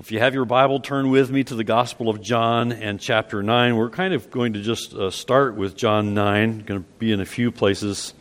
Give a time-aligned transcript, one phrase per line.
[0.00, 3.42] If you have your Bible, turn with me to the Gospel of John and chapter
[3.42, 3.74] 9.
[3.74, 6.60] We're kind of going to just uh, start with John 9.
[6.60, 8.14] Going to be in a few places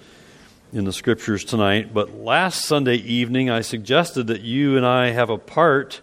[0.74, 1.94] in the scriptures tonight.
[1.94, 6.02] But last Sunday evening, I suggested that you and I have a part.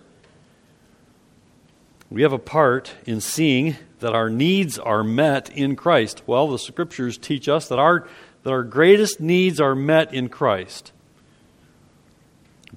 [2.08, 6.22] We have a part in seeing that our needs are met in Christ.
[6.24, 8.06] Well, the scriptures teach us that our,
[8.44, 10.92] that our greatest needs are met in Christ.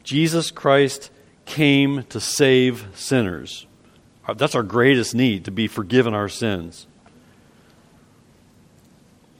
[0.04, 1.12] Jesus Christ
[1.48, 3.66] came to save sinners.
[4.28, 6.86] Uh, that's our greatest need, to be forgiven our sins.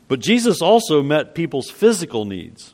[0.08, 2.74] But Jesus also met people's physical needs.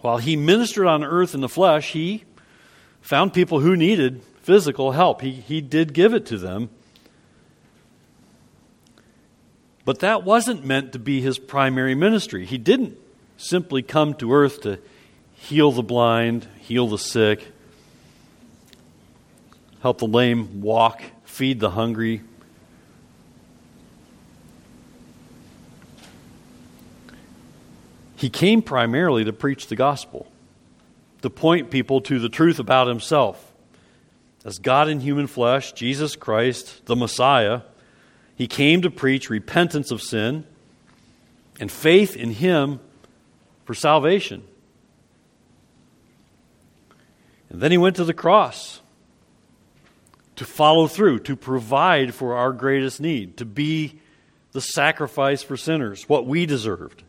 [0.00, 2.24] While he ministered on earth in the flesh, he
[3.00, 5.22] found people who needed physical help.
[5.22, 6.68] He, he did give it to them.
[9.84, 12.44] But that wasn't meant to be his primary ministry.
[12.44, 12.98] He didn't
[13.36, 14.78] simply come to earth to
[15.42, 17.44] heal the blind, heal the sick,
[19.80, 22.22] help the lame walk, feed the hungry.
[28.14, 30.30] He came primarily to preach the gospel,
[31.22, 33.52] to point people to the truth about himself.
[34.44, 37.62] As God in human flesh, Jesus Christ, the Messiah,
[38.36, 40.44] he came to preach repentance of sin
[41.58, 42.78] and faith in him
[43.64, 44.44] for salvation.
[47.52, 48.80] And then he went to the cross
[50.36, 54.00] to follow through, to provide for our greatest need, to be
[54.52, 57.02] the sacrifice for sinners, what we deserved.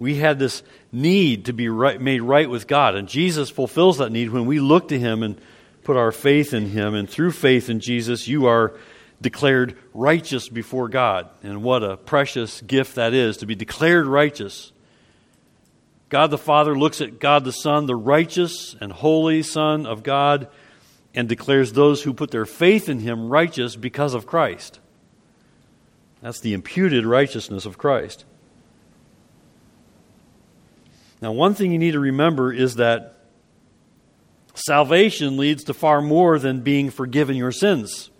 [0.00, 4.10] We had this need to be right, made right with God, and Jesus fulfills that
[4.10, 5.40] need when we look to Him and
[5.84, 6.94] put our faith in Him.
[6.94, 8.74] And through faith in Jesus, you are
[9.22, 11.28] declared righteous before God.
[11.44, 14.72] And what a precious gift that is to be declared righteous
[16.08, 20.48] God the Father looks at God the Son, the righteous and holy Son of God,
[21.14, 24.78] and declares those who put their faith in him righteous because of Christ.
[26.22, 28.24] That's the imputed righteousness of Christ.
[31.20, 33.16] Now, one thing you need to remember is that
[34.54, 38.10] salvation leads to far more than being forgiven your sins.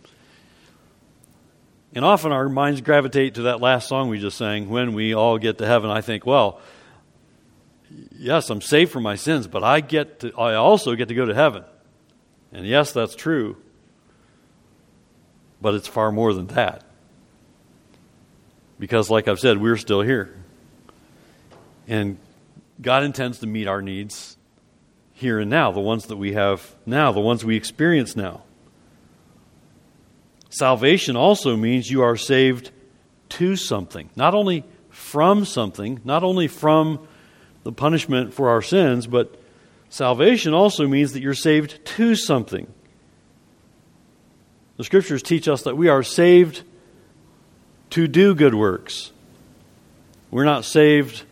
[1.94, 5.38] And often our minds gravitate to that last song we just sang, When We All
[5.38, 5.90] Get to Heaven.
[5.90, 6.60] I think, well,
[8.18, 11.26] yes, I'm saved from my sins, but I get to, I also get to go
[11.26, 11.64] to heaven.
[12.52, 13.56] And yes, that's true.
[15.60, 16.84] But it's far more than that.
[18.78, 20.34] Because, like I've said, we're still here.
[21.88, 22.18] And
[22.80, 24.36] God intends to meet our needs
[25.14, 28.42] here and now, the ones that we have now, the ones we experience now.
[30.50, 32.70] Salvation also means you are saved
[33.30, 37.06] to something, not only from something, not only from
[37.66, 39.34] the punishment for our sins, but
[39.88, 42.72] salvation also means that you're saved to something.
[44.76, 46.62] The scriptures teach us that we are saved
[47.90, 49.10] to do good works.
[50.30, 51.24] We're not saved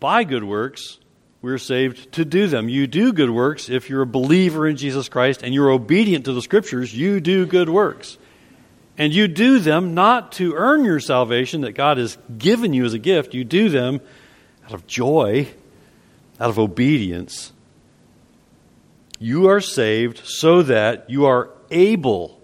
[0.00, 0.98] by good works,
[1.42, 2.70] we're saved to do them.
[2.70, 6.32] You do good works if you're a believer in Jesus Christ and you're obedient to
[6.32, 8.16] the scriptures, you do good works.
[8.96, 12.94] And you do them not to earn your salvation that God has given you as
[12.94, 14.00] a gift, you do them
[14.70, 15.48] out of joy,
[16.38, 17.52] out of obedience.
[19.18, 22.40] You are saved so that you are able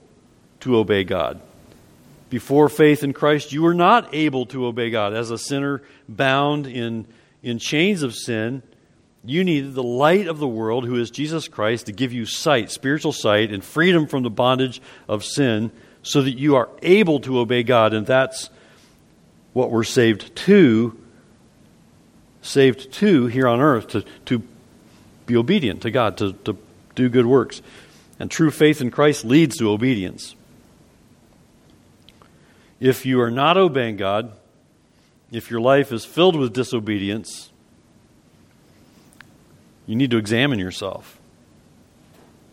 [0.60, 1.40] to obey God.
[2.28, 5.14] Before faith in Christ, you were not able to obey God.
[5.14, 7.06] As a sinner bound in,
[7.44, 8.64] in chains of sin,
[9.24, 12.72] you needed the light of the world, who is Jesus Christ, to give you sight,
[12.72, 15.70] spiritual sight, and freedom from the bondage of sin
[16.02, 17.94] so that you are able to obey God.
[17.94, 18.50] And that's
[19.52, 20.98] what we're saved to
[22.46, 24.42] saved to here on earth to, to
[25.26, 26.56] be obedient to God, to, to
[26.94, 27.62] do good works.
[28.18, 30.34] And true faith in Christ leads to obedience.
[32.80, 34.32] If you are not obeying God,
[35.30, 37.50] if your life is filled with disobedience,
[39.86, 41.18] you need to examine yourself.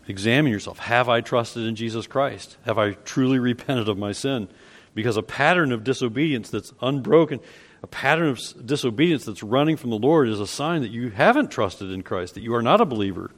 [0.06, 0.78] Examine yourself.
[0.80, 2.56] Have I trusted in Jesus Christ?
[2.64, 4.48] Have I truly repented of my sin?
[4.94, 7.40] Because a pattern of disobedience that's unbroken
[7.84, 11.50] a pattern of disobedience that's running from the Lord is a sign that you haven't
[11.50, 13.30] trusted in Christ, that you are not a believer.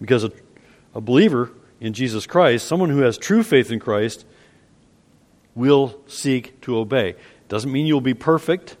[0.00, 0.32] Because a,
[0.92, 4.26] a believer in Jesus Christ, someone who has true faith in Christ,
[5.54, 7.14] will seek to obey.
[7.48, 8.76] Doesn't mean you'll be perfect,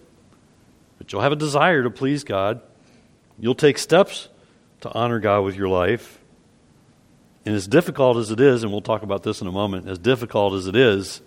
[0.98, 2.60] but you'll have a desire to please God.
[3.38, 4.28] You'll take steps
[4.80, 6.18] to honor God with your life.
[7.46, 10.00] And as difficult as it is, and we'll talk about this in a moment, as
[10.00, 11.22] difficult as it is,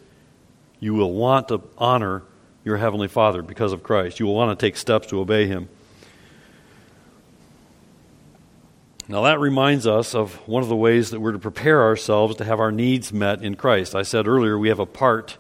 [0.82, 2.22] you will want to honor
[2.66, 4.20] your Heavenly Father because of Christ.
[4.20, 5.70] You will want to take steps to obey Him.
[9.08, 12.44] Now, that reminds us of one of the ways that we're to prepare ourselves to
[12.44, 13.94] have our needs met in Christ.
[13.94, 15.38] I said earlier we have a part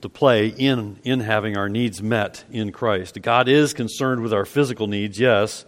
[0.00, 3.20] to play in, in having our needs met in Christ.
[3.20, 5.66] God is concerned with our physical needs, yes,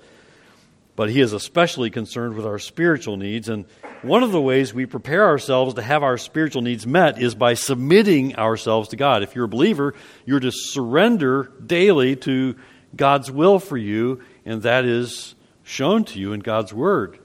[0.95, 3.49] but He is especially concerned with our spiritual needs.
[3.49, 3.65] And
[4.03, 7.55] one of the ways we prepare ourselves to have our spiritual needs met is by
[7.55, 9.23] submitting ourselves to God.
[9.23, 9.95] If you're a believer,
[10.25, 12.57] you're to surrender daily to
[12.97, 17.19] God's will for you, and that is shown to you in God's Word.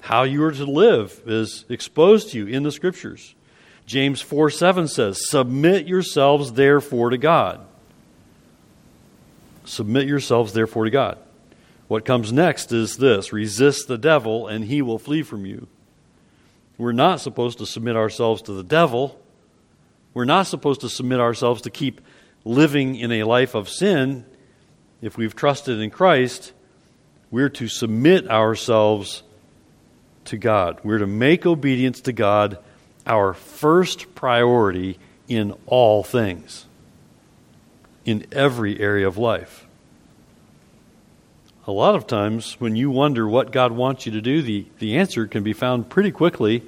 [0.00, 3.34] How you are to live is exposed to you in the Scriptures.
[3.86, 7.66] James 4 7 says, Submit yourselves therefore to God.
[9.64, 11.18] Submit yourselves therefore to God.
[11.90, 15.66] What comes next is this resist the devil, and he will flee from you.
[16.78, 19.20] We're not supposed to submit ourselves to the devil.
[20.14, 22.00] We're not supposed to submit ourselves to keep
[22.44, 24.24] living in a life of sin
[25.02, 26.52] if we've trusted in Christ.
[27.28, 29.24] We're to submit ourselves
[30.26, 30.78] to God.
[30.84, 32.58] We're to make obedience to God
[33.04, 34.96] our first priority
[35.26, 36.66] in all things,
[38.04, 39.66] in every area of life.
[41.70, 44.96] A lot of times, when you wonder what God wants you to do, the, the
[44.96, 46.64] answer can be found pretty quickly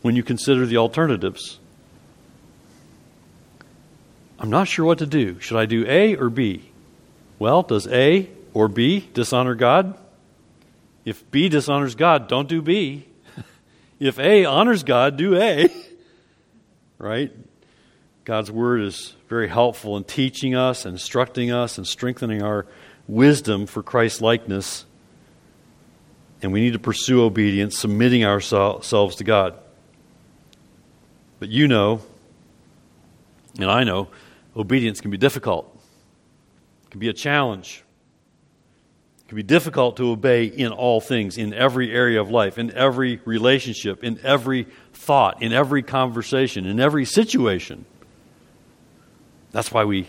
[0.00, 1.58] when you consider the alternatives.
[4.38, 5.38] I'm not sure what to do.
[5.40, 6.70] Should I do A or B?
[7.38, 9.98] Well, does A or B dishonor God?
[11.04, 13.06] If B dishonors God, don't do B.
[14.00, 15.68] if A honors God, do A.
[16.98, 17.30] right?
[18.24, 22.64] God's word is very helpful in teaching us, instructing us, and strengthening our
[23.08, 24.84] wisdom for Christ's likeness.
[26.40, 29.58] And we need to pursue obedience, submitting ourselves to God.
[31.40, 32.02] But you know,
[33.58, 34.08] and I know,
[34.56, 35.74] obedience can be difficult.
[36.84, 37.82] It can be a challenge.
[39.20, 42.70] It can be difficult to obey in all things, in every area of life, in
[42.70, 47.84] every relationship, in every thought, in every conversation, in every situation.
[49.50, 50.06] That's why we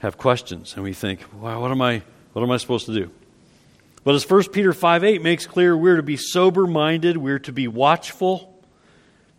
[0.00, 2.02] have questions and we think, wow, what am I,
[2.32, 3.10] what am I supposed to do?
[4.04, 7.52] But as 1 Peter 5 8 makes clear, we're to be sober minded, we're to
[7.52, 8.52] be watchful.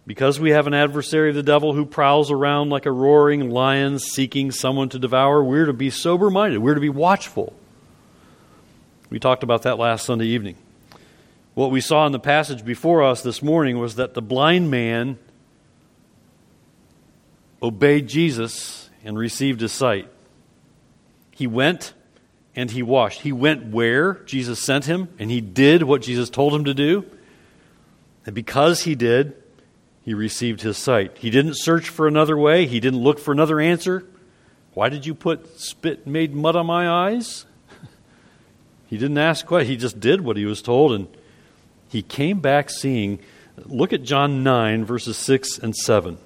[0.05, 3.99] Because we have an adversary, of the devil, who prowls around like a roaring lion
[3.99, 6.59] seeking someone to devour, we're to be sober minded.
[6.59, 7.53] We're to be watchful.
[9.09, 10.55] We talked about that last Sunday evening.
[11.55, 15.17] What we saw in the passage before us this morning was that the blind man
[17.61, 20.09] obeyed Jesus and received his sight.
[21.37, 21.93] He went
[22.55, 23.21] and he washed.
[23.21, 27.05] He went where Jesus sent him, and he did what Jesus told him to do.
[28.25, 29.35] And because he did,
[30.03, 31.19] he received his sight.
[31.19, 34.03] He didn't search for another way, he didn't look for another answer.
[34.73, 37.45] Why did you put spit made mud on my eyes?
[38.87, 39.63] he didn't ask why.
[39.63, 41.07] He just did what he was told, and
[41.87, 43.19] he came back seeing.
[43.57, 46.17] Look at John 9, verses 6 and 7.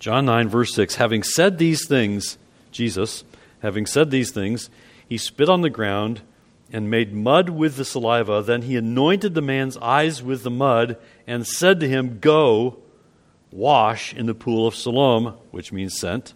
[0.00, 0.96] John 9, verse 6.
[0.96, 2.36] Having said these things,
[2.70, 3.24] Jesus,
[3.60, 4.70] having said these things,
[5.08, 6.22] he spit on the ground
[6.72, 8.42] and made mud with the saliva.
[8.42, 10.96] Then he anointed the man's eyes with the mud
[11.26, 12.78] and said to him, Go,
[13.50, 16.34] wash in the pool of Siloam, which means sent.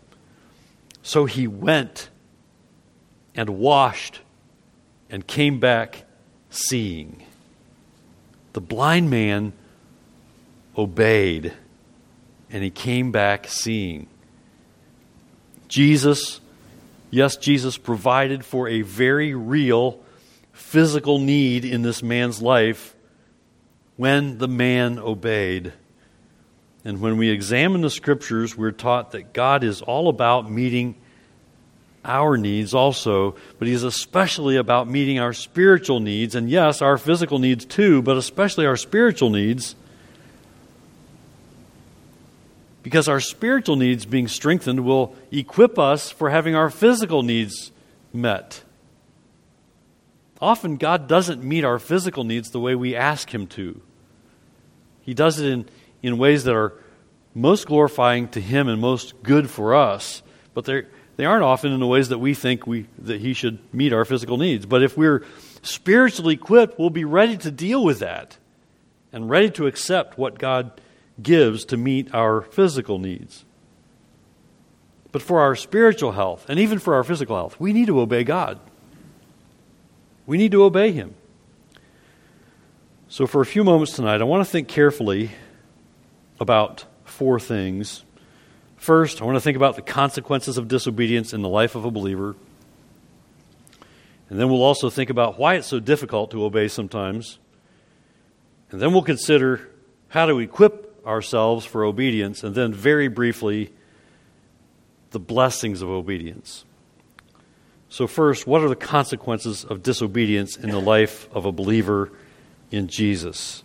[1.02, 2.08] So he went
[3.34, 4.20] and washed
[5.10, 6.04] and came back
[6.50, 7.22] seeing.
[8.54, 9.52] The blind man
[10.76, 11.52] obeyed
[12.50, 14.06] and he came back seeing.
[15.74, 16.40] Jesus,
[17.10, 19.98] yes, Jesus provided for a very real
[20.52, 22.94] physical need in this man's life
[23.96, 25.72] when the man obeyed.
[26.84, 30.94] And when we examine the scriptures, we're taught that God is all about meeting
[32.04, 37.40] our needs also, but He's especially about meeting our spiritual needs, and yes, our physical
[37.40, 39.74] needs too, but especially our spiritual needs.
[42.84, 47.72] Because our spiritual needs being strengthened will equip us for having our physical needs
[48.12, 48.62] met.
[50.40, 53.80] Often, God doesn't meet our physical needs the way we ask Him to.
[55.00, 55.68] He does it in,
[56.02, 56.74] in ways that are
[57.34, 60.22] most glorifying to Him and most good for us,
[60.52, 60.84] but they
[61.16, 64.04] they aren't often in the ways that we think we, that He should meet our
[64.04, 64.66] physical needs.
[64.66, 65.24] But if we're
[65.62, 68.36] spiritually equipped, we'll be ready to deal with that
[69.12, 70.80] and ready to accept what God
[71.22, 73.44] gives to meet our physical needs.
[75.12, 78.24] But for our spiritual health, and even for our physical health, we need to obey
[78.24, 78.58] God.
[80.26, 81.14] We need to obey Him.
[83.08, 85.30] So, for a few moments tonight, I want to think carefully
[86.40, 88.02] about four things.
[88.76, 91.90] First, I want to think about the consequences of disobedience in the life of a
[91.90, 92.34] believer.
[94.28, 97.38] And then we'll also think about why it's so difficult to obey sometimes.
[98.72, 99.68] And then we'll consider
[100.08, 102.42] how to equip ourselves for obedience.
[102.42, 103.72] And then, very briefly,
[105.10, 106.64] the blessings of obedience.
[107.88, 112.10] So, first, what are the consequences of disobedience in the life of a believer
[112.70, 113.62] in Jesus?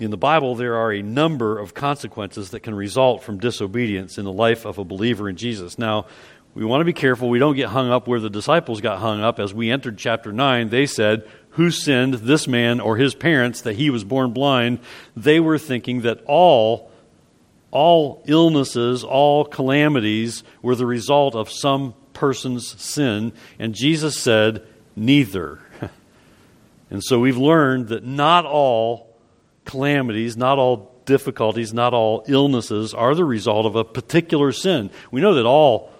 [0.00, 4.24] In the Bible, there are a number of consequences that can result from disobedience in
[4.24, 5.78] the life of a believer in Jesus.
[5.78, 6.06] Now,
[6.54, 9.20] we want to be careful we don't get hung up where the disciples got hung
[9.20, 9.38] up.
[9.38, 13.74] As we entered chapter 9, they said, Who sinned this man or his parents that
[13.74, 14.78] he was born blind?
[15.16, 16.88] They were thinking that all,
[17.72, 23.32] all illnesses, all calamities were the result of some person's sin.
[23.58, 25.58] And Jesus said, Neither.
[26.90, 29.12] and so we've learned that not all
[29.64, 34.90] calamities, not all difficulties, not all illnesses are the result of a particular sin.
[35.10, 35.90] We know that all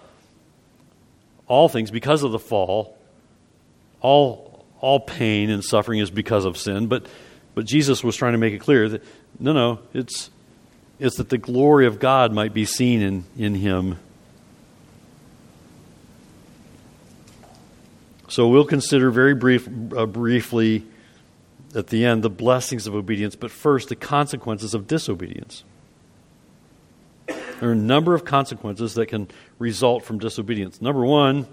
[1.49, 2.97] all things because of the fall,
[3.99, 4.48] all,
[4.81, 6.87] all pain and suffering is because of sin.
[6.87, 7.05] But,
[7.55, 9.03] but Jesus was trying to make it clear that
[9.39, 10.29] no, no, it's,
[10.99, 13.97] it's that the glory of God might be seen in, in him.
[18.27, 20.85] So we'll consider very brief, uh, briefly
[21.75, 25.63] at the end the blessings of obedience, but first the consequences of disobedience.
[27.27, 30.81] There are a number of consequences that can result from disobedience.
[30.81, 31.47] Number one,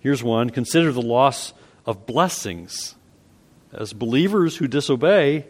[0.00, 1.52] here's one consider the loss
[1.90, 2.94] of blessings.
[3.72, 5.46] As believers who disobey,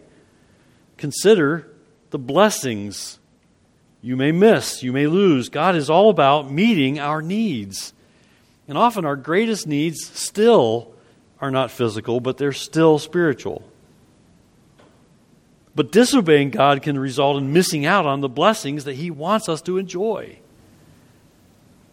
[0.97, 1.67] consider
[2.09, 3.19] the blessings
[4.01, 5.49] you may miss, you may lose.
[5.49, 7.93] God is all about meeting our needs.
[8.67, 10.91] And often our greatest needs still
[11.39, 13.63] are not physical, but they're still spiritual.
[15.75, 19.61] But disobeying God can result in missing out on the blessings that He wants us
[19.63, 20.39] to enjoy.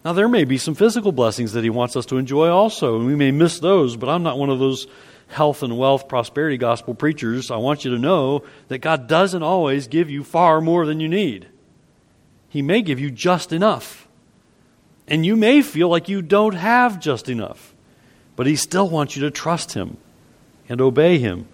[0.05, 3.05] Now, there may be some physical blessings that He wants us to enjoy also, and
[3.05, 4.87] we may miss those, but I'm not one of those
[5.27, 7.51] health and wealth prosperity gospel preachers.
[7.51, 11.09] I want you to know that God doesn't always give you far more than you
[11.09, 11.47] need,
[12.49, 14.07] He may give you just enough.
[15.07, 17.73] And you may feel like you don't have just enough,
[18.35, 19.97] but He still wants you to trust Him
[20.69, 21.47] and obey Him.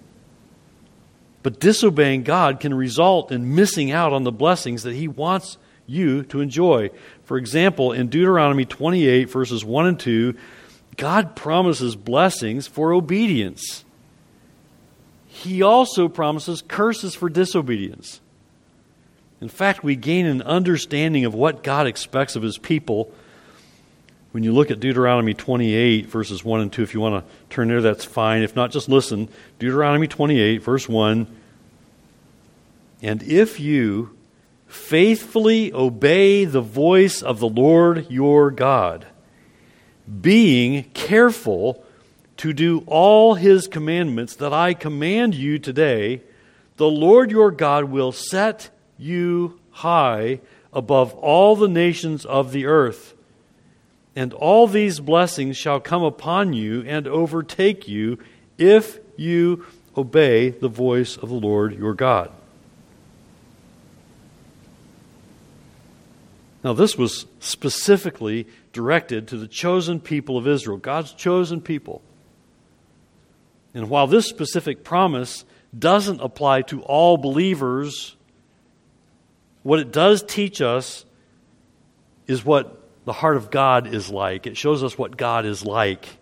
[1.42, 6.24] But disobeying God can result in missing out on the blessings that He wants you
[6.24, 6.90] to enjoy.
[7.26, 10.36] For example, in Deuteronomy 28, verses 1 and 2,
[10.98, 13.84] God promises blessings for obedience.
[15.28, 18.22] He also promises curses for disobedience.
[19.42, 23.12] In fact, we gain an understanding of what God expects of His people
[24.36, 27.70] when you look at Deuteronomy 28, verses 1 and 2, if you want to turn
[27.70, 28.44] there, that's fine.
[28.44, 29.30] If not, just listen.
[29.60, 31.26] Deuteronomy 28, verse 1
[33.02, 34.15] And if you
[34.76, 39.08] faithfully obey the voice of the Lord your God,
[40.22, 41.84] being careful
[42.38, 46.22] to do all his commandments that I command you today,
[46.78, 50.42] the Lord your God will set you high
[50.74, 53.16] above all the nations of the earth.
[54.16, 58.20] And all these blessings shall come upon you and overtake you
[58.58, 59.66] if you
[59.98, 62.32] obey the voice of the Lord your God.
[66.66, 72.02] Now, this was specifically directed to the chosen people of Israel, God's chosen people.
[73.76, 75.46] And while this specific promise
[75.78, 78.16] doesn't apply to all believers,
[79.62, 81.06] what it does teach us
[82.26, 84.48] is what the heart of God is like.
[84.48, 86.18] It shows us what God is like.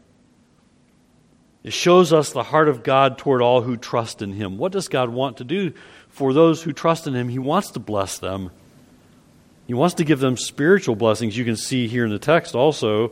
[1.63, 4.57] It shows us the heart of God toward all who trust in Him.
[4.57, 5.71] What does God want to do
[6.09, 7.29] for those who trust in Him?
[7.29, 8.51] He wants to bless them.
[9.67, 11.37] He wants to give them spiritual blessings.
[11.37, 13.11] You can see here in the text also.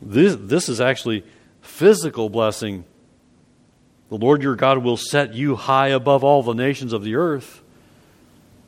[0.00, 1.24] This, this is actually
[1.60, 2.84] physical blessing.
[4.08, 7.62] The Lord your God will set you high above all the nations of the earth.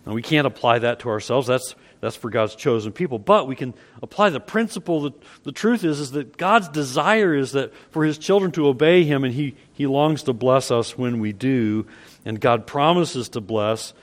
[0.04, 1.46] Now, we can't apply that to ourselves.
[1.46, 3.20] That's that's for God's chosen people.
[3.20, 5.02] But we can apply the principle.
[5.02, 9.04] That the truth is, is that God's desire is that for his children to obey
[9.04, 11.86] him, and he, he longs to bless us when we do.
[12.24, 13.94] And God promises to bless.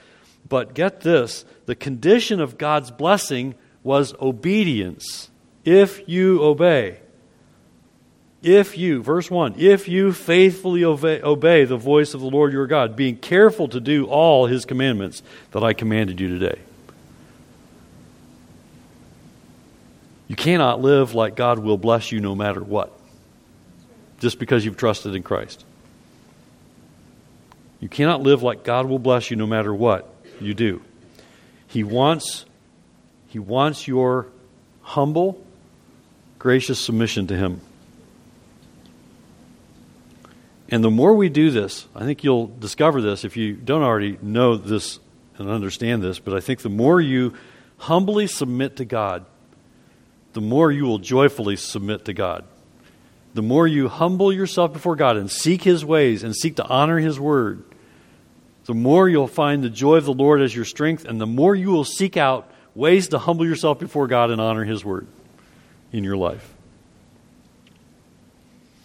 [0.48, 5.30] But get this the condition of God's blessing was obedience.
[5.66, 7.00] If you obey.
[8.42, 12.68] If you, verse 1, if you faithfully obey, obey the voice of the Lord your
[12.68, 16.60] God, being careful to do all his commandments that I commanded you today.
[20.30, 22.98] You cannot live like God will bless you no matter what,
[24.20, 25.66] just because you've trusted in Christ.
[27.82, 30.08] You cannot live like God will bless you no matter what
[30.42, 30.82] you do.
[31.68, 32.46] He wants,
[33.28, 34.28] he wants your
[34.82, 35.44] humble,
[36.40, 37.62] gracious submission to Him.
[40.70, 44.18] And the more we do this, I think you'll discover this if you don't already
[44.22, 45.00] know this
[45.38, 47.34] and understand this, but I think the more you
[47.78, 49.26] humbly submit to God,
[50.34, 52.46] the more you will joyfully submit to God.
[53.34, 57.00] The more you humble yourself before God and seek His ways and seek to honor
[57.00, 57.64] His word,
[58.66, 61.56] the more you'll find the joy of the Lord as your strength, and the more
[61.56, 65.08] you will seek out ways to humble yourself before God and honor His word
[65.92, 66.54] in your life.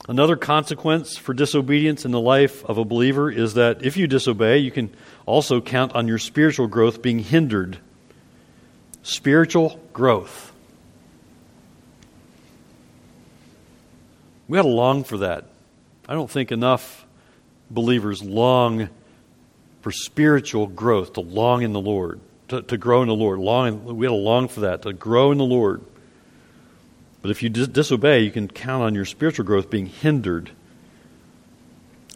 [0.07, 4.59] Another consequence for disobedience in the life of a believer is that if you disobey,
[4.59, 7.79] you can also count on your spiritual growth being hindered.
[9.03, 10.53] Spiritual growth.
[14.47, 15.47] We got to long for that.
[16.07, 17.07] I don't think enough
[17.71, 18.91] believers long
[19.85, 23.39] for spiritual growth, to long in the Lord, to, to grow in the Lord.
[23.39, 25.83] Long, we got to long for that, to grow in the Lord.
[27.21, 30.51] But if you dis- disobey, you can count on your spiritual growth being hindered.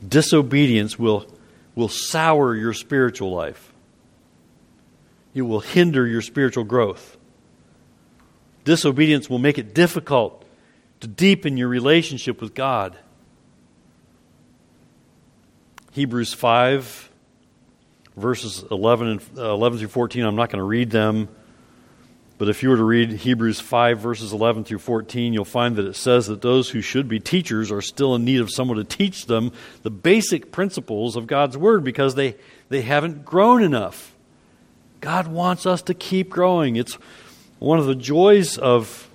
[0.08, 1.26] Disobedience will,
[1.74, 3.74] will sour your spiritual life,
[5.34, 7.18] it will hinder your spiritual growth.
[8.64, 10.42] Disobedience will make it difficult
[11.00, 12.96] to deepen your relationship with God.
[15.92, 17.07] Hebrews 5,
[18.18, 21.28] verses 11, and, uh, 11 through 14, I'm not going to read them.
[22.38, 25.86] But if you were to read Hebrews 5, verses 11 through 14, you'll find that
[25.86, 28.84] it says that those who should be teachers are still in need of someone to
[28.84, 29.50] teach them
[29.82, 32.36] the basic principles of God's Word because they,
[32.68, 34.14] they haven't grown enough.
[35.00, 36.76] God wants us to keep growing.
[36.76, 36.94] It's
[37.58, 39.08] one of the joys of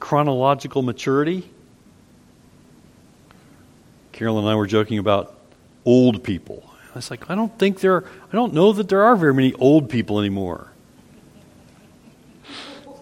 [0.00, 1.48] chronological maturity.
[4.14, 5.38] Carol and I were joking about
[5.84, 9.02] old people I was like, I don't think there, are, I don't know that there
[9.02, 10.70] are very many old people anymore.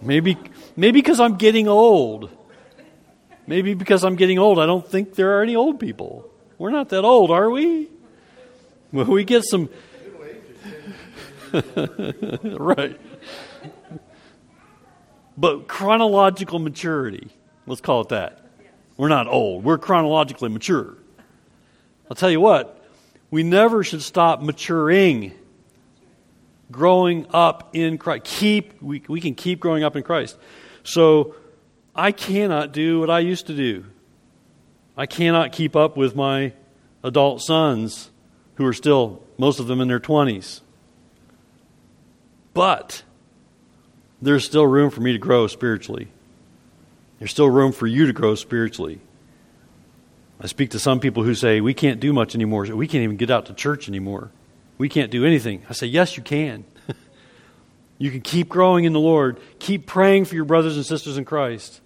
[0.01, 0.35] Maybe,
[0.75, 2.31] maybe because I'm getting old.
[3.45, 6.27] Maybe because I'm getting old, I don't think there are any old people.
[6.57, 7.87] We're not that old, are we?
[8.91, 9.69] Well, we get some.
[12.43, 12.99] right.
[15.37, 17.29] But chronological maturity,
[17.67, 18.39] let's call it that.
[18.97, 20.97] We're not old, we're chronologically mature.
[22.13, 22.79] I'll tell you what,
[23.31, 25.31] we never should stop maturing,
[26.69, 28.25] growing up in Christ.
[28.25, 30.37] Keep, we, we can keep growing up in Christ.
[30.83, 31.33] So
[31.95, 33.85] I cannot do what I used to do.
[34.95, 36.53] I cannot keep up with my
[37.03, 38.11] adult sons
[38.57, 40.61] who are still, most of them in their 20s.
[42.53, 43.01] But
[44.21, 46.09] there's still room for me to grow spiritually.
[47.17, 49.01] There's still room for you to grow spiritually.
[50.39, 52.63] I speak to some people who say, We can't do much anymore.
[52.65, 54.31] We can't even get out to church anymore.
[54.77, 55.63] We can't do anything.
[55.69, 56.65] I say, Yes, you can.
[57.97, 59.39] you can keep growing in the Lord.
[59.59, 61.81] Keep praying for your brothers and sisters in Christ.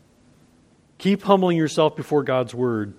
[0.97, 2.93] Keep humbling yourself before God's Word.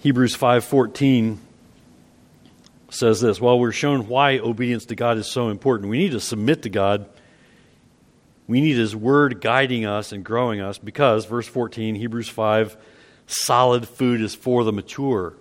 [0.00, 1.38] Hebrews 5:14
[2.90, 6.20] says this, while we're shown why obedience to God is so important, we need to
[6.20, 7.06] submit to God
[8.52, 12.76] we need His Word guiding us and growing us because, verse 14, Hebrews 5,
[13.26, 15.32] solid food is for the mature.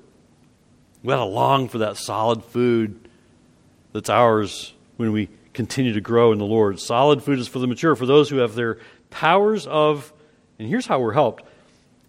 [1.04, 3.10] We got to long for that solid food
[3.92, 6.80] that's ours when we continue to grow in the Lord.
[6.80, 8.78] Solid food is for the mature, for those who have their
[9.10, 10.14] powers of,
[10.58, 11.44] and here's how we're helped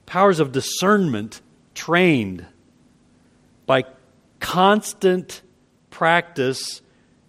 [0.07, 1.41] powers of discernment
[1.75, 2.47] trained
[3.67, 3.83] by
[4.39, 5.43] constant
[5.91, 6.81] practice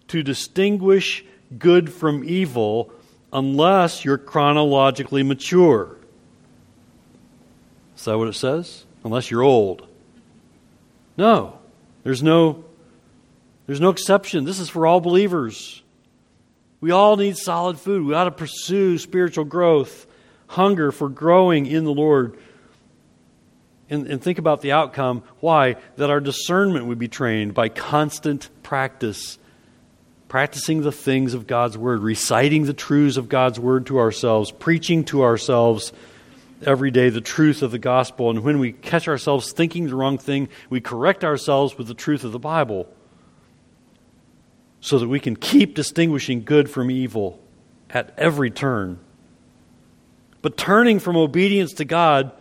[0.06, 1.24] to distinguish
[1.58, 2.92] good from evil
[3.34, 5.96] unless you're chronologically mature.
[7.96, 8.84] Is that what it says?
[9.04, 9.86] Unless you're old.
[11.18, 11.58] No.
[12.04, 12.64] There's no
[13.66, 14.44] there's no exception.
[14.44, 15.82] This is for all believers.
[16.80, 18.04] We all need solid food.
[18.04, 20.06] We ought to pursue spiritual growth,
[20.48, 22.38] hunger for growing in the Lord.
[23.88, 25.22] And, and think about the outcome.
[25.40, 25.76] Why?
[25.96, 29.38] That our discernment would be trained by constant practice
[30.34, 35.04] practicing the things of God's Word, reciting the truths of God's Word to ourselves, preaching
[35.04, 35.92] to ourselves
[36.66, 38.30] every day the truth of the gospel.
[38.30, 42.24] And when we catch ourselves thinking the wrong thing, we correct ourselves with the truth
[42.24, 42.92] of the Bible
[44.80, 47.38] so that we can keep distinguishing good from evil
[47.88, 48.98] at every turn.
[50.42, 52.32] But turning from obedience to God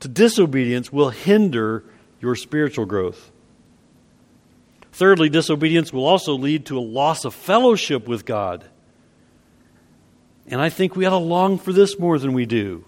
[0.00, 1.84] to disobedience will hinder
[2.18, 3.31] your spiritual growth.
[4.92, 8.64] Thirdly, disobedience will also lead to a loss of fellowship with God.
[10.46, 12.84] And I think we ought to long for this more than we do.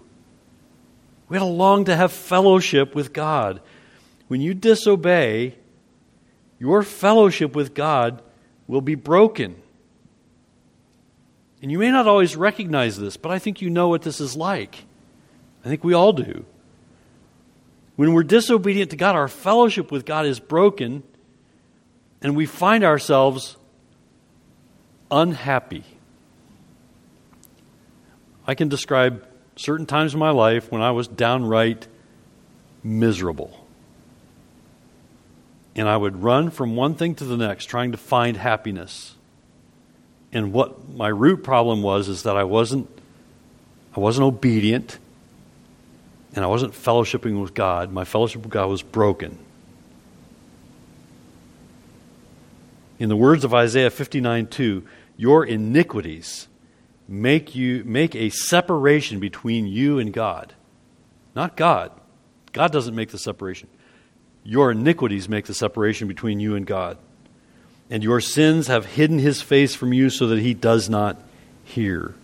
[1.27, 3.61] We ought to long to have fellowship with God.
[4.27, 5.55] When you disobey,
[6.59, 8.21] your fellowship with God
[8.67, 9.55] will be broken.
[11.61, 14.35] And you may not always recognize this, but I think you know what this is
[14.35, 14.85] like.
[15.63, 16.45] I think we all do.
[17.95, 21.01] When we're disobedient to God, our fellowship with God is broken,
[22.25, 23.55] and we find ourselves
[25.11, 25.83] unhappy.
[28.47, 29.23] I can describe
[29.55, 31.87] certain times in my life when I was downright
[32.83, 33.67] miserable.
[35.75, 39.13] And I would run from one thing to the next trying to find happiness.
[40.33, 42.89] And what my root problem was is that I wasn't
[43.95, 44.97] I wasn't obedient
[46.33, 47.91] and I wasn't fellowshipping with God.
[47.91, 49.44] My fellowship with God was broken.
[52.97, 54.83] In the words of Isaiah 59 2,
[55.17, 56.47] your iniquities
[57.07, 60.53] make you make a separation between you and God.
[61.35, 61.91] Not God.
[62.53, 63.67] God doesn't make the separation.
[64.43, 66.97] Your iniquities make the separation between you and God.
[67.89, 71.21] And your sins have hidden his face from you so that he does not
[71.63, 72.15] hear.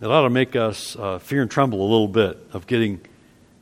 [0.00, 3.00] It ought to make us uh, fear and tremble a little bit of getting,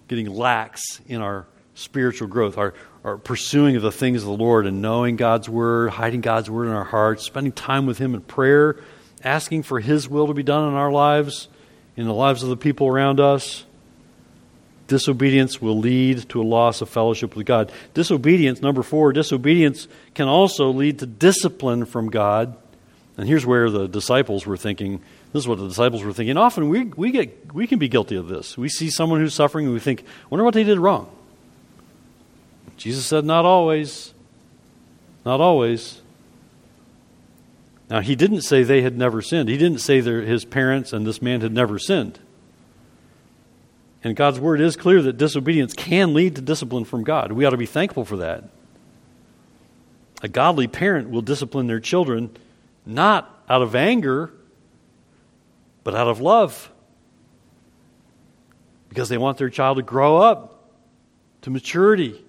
[0.08, 4.66] getting lax in our spiritual growth, our, our pursuing of the things of the Lord
[4.66, 8.20] and knowing God's Word, hiding God's Word in our hearts, spending time with Him in
[8.20, 8.76] prayer,
[9.24, 11.48] asking for His will to be done in our lives,
[11.96, 13.64] in the lives of the people around us.
[14.86, 17.72] Disobedience will lead to a loss of fellowship with God.
[17.94, 22.56] Disobedience, number four, disobedience can also lead to discipline from God.
[23.16, 25.00] And here's where the disciples were thinking
[25.32, 26.36] this is what the disciples were thinking.
[26.36, 28.58] Often we, we, get, we can be guilty of this.
[28.58, 31.10] We see someone who's suffering and we think, wonder what they did wrong.
[32.76, 34.12] Jesus said, Not always.
[35.24, 36.00] Not always.
[37.88, 39.48] Now, he didn't say they had never sinned.
[39.48, 42.18] He didn't say his parents and this man had never sinned.
[44.02, 47.32] And God's word is clear that disobedience can lead to discipline from God.
[47.32, 48.44] We ought to be thankful for that.
[50.22, 52.30] A godly parent will discipline their children
[52.84, 54.32] not out of anger,
[55.84, 56.70] but out of love.
[58.88, 60.70] Because they want their child to grow up
[61.42, 62.21] to maturity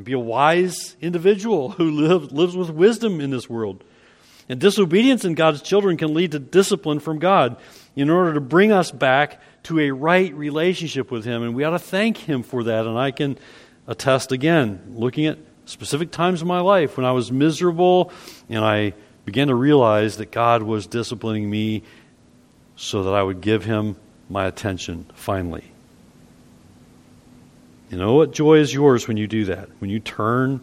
[0.00, 3.84] and be a wise individual who live, lives with wisdom in this world.
[4.48, 7.58] And disobedience in God's children can lead to discipline from God
[7.94, 11.42] in order to bring us back to a right relationship with Him.
[11.42, 12.86] And we ought to thank Him for that.
[12.86, 13.36] And I can
[13.86, 15.36] attest again, looking at
[15.66, 18.10] specific times in my life when I was miserable
[18.48, 18.94] and I
[19.26, 21.82] began to realize that God was disciplining me
[22.74, 23.96] so that I would give Him
[24.30, 25.69] my attention finally.
[27.90, 29.68] You know what joy is yours when you do that?
[29.80, 30.60] When you turn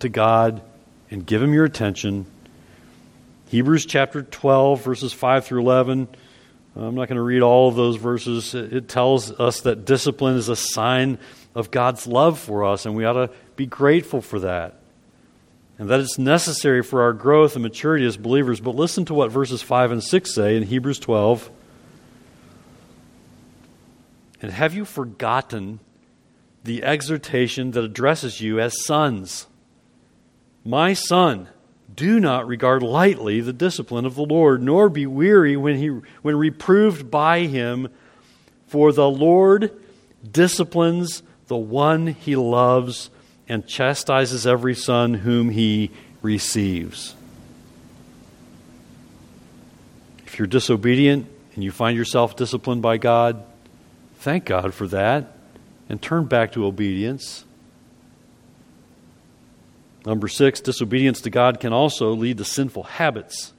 [0.00, 0.60] to God
[1.10, 2.26] and give Him your attention.
[3.48, 6.08] Hebrews chapter 12, verses 5 through 11.
[6.76, 8.54] I'm not going to read all of those verses.
[8.54, 11.18] It tells us that discipline is a sign
[11.54, 14.74] of God's love for us, and we ought to be grateful for that.
[15.78, 18.60] And that it's necessary for our growth and maturity as believers.
[18.60, 21.50] But listen to what verses 5 and 6 say in Hebrews 12.
[24.42, 25.80] And have you forgotten
[26.64, 29.46] the exhortation that addresses you as sons.
[30.64, 31.48] My son,
[31.94, 35.88] do not regard lightly the discipline of the Lord, nor be weary when, he,
[36.22, 37.88] when reproved by him,
[38.66, 39.72] for the Lord
[40.30, 43.10] disciplines the one he loves
[43.48, 45.90] and chastises every son whom he
[46.20, 47.14] receives.
[50.26, 53.42] If you're disobedient and you find yourself disciplined by God,
[54.16, 55.37] thank God for that
[55.88, 57.44] and turn back to obedience.
[60.04, 63.52] Number six, disobedience to God can also lead to sinful habits.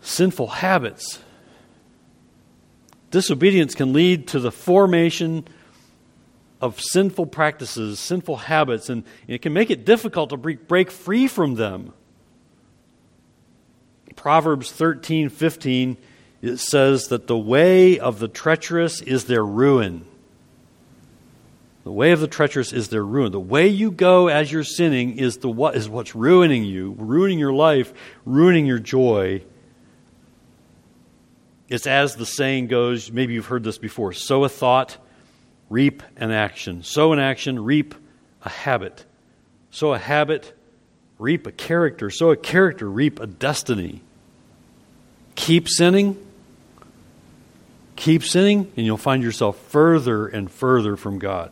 [0.00, 1.20] Sinful habits.
[3.10, 5.46] Disobedience can lead to the formation
[6.60, 11.54] of sinful practices, sinful habits, and it can make it difficult to break free from
[11.54, 11.92] them.
[14.16, 15.96] Proverbs 13 15
[16.42, 20.04] it says that the way of the treacherous is their ruin.
[21.84, 23.30] The way of the treacherous is their ruin.
[23.30, 27.38] The way you go as you're sinning is the what is what's ruining you, ruining
[27.38, 27.94] your life,
[28.24, 29.42] ruining your joy.
[31.68, 34.98] It's as the saying goes, maybe you've heard this before sow a thought,
[35.70, 36.82] reap an action.
[36.82, 37.94] Sow an action, reap
[38.42, 39.04] a habit.
[39.70, 40.58] Sow a habit,
[41.20, 42.10] reap a character.
[42.10, 44.02] Sow a character, reap a destiny.
[45.36, 46.16] Keep sinning,
[47.96, 51.50] Keep sinning, and you'll find yourself further and further from God.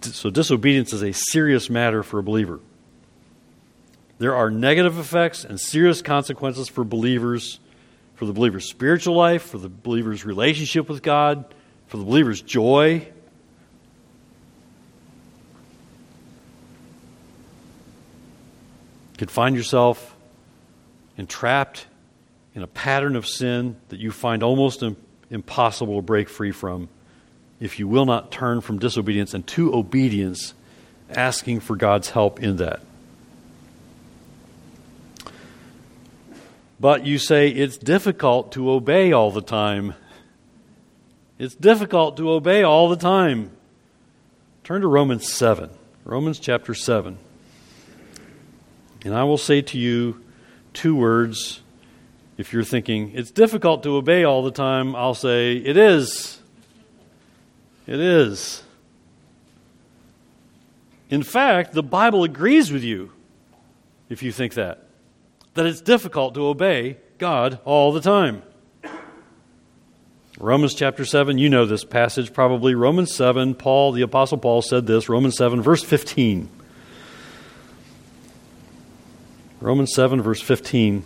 [0.00, 2.60] So, disobedience is a serious matter for a believer.
[4.18, 7.60] There are negative effects and serious consequences for believers,
[8.14, 11.44] for the believer's spiritual life, for the believer's relationship with God,
[11.86, 12.94] for the believer's joy.
[19.12, 20.16] You could find yourself
[21.16, 21.86] entrapped
[22.54, 24.82] in a pattern of sin that you find almost
[25.30, 26.88] impossible to break free from
[27.60, 30.54] if you will not turn from disobedience and to obedience,
[31.10, 32.80] asking for God's help in that.
[36.80, 39.94] But you say it's difficult to obey all the time.
[41.38, 43.50] It's difficult to obey all the time.
[44.62, 45.70] Turn to Romans 7.
[46.04, 47.18] Romans chapter 7.
[49.04, 50.22] And I will say to you
[50.72, 51.60] two words.
[52.38, 56.40] If you're thinking, it's difficult to obey all the time, I'll say, it is.
[57.86, 58.62] It is.
[61.10, 63.10] In fact, the Bible agrees with you
[64.08, 64.84] if you think that,
[65.54, 68.42] that it's difficult to obey God all the time.
[70.38, 72.76] Romans chapter 7, you know this passage probably.
[72.76, 76.48] Romans 7, Paul, the Apostle Paul said this, Romans 7, verse 15.
[79.60, 81.02] Romans 7, verse 15.